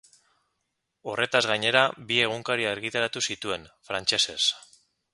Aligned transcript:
Horretaz 1.11 1.41
gainera, 1.51 1.85
bi 2.09 2.19
egunkari 2.25 2.69
argitaratu 2.73 3.25
zituen, 3.31 3.71
frantsesez. 3.93 4.43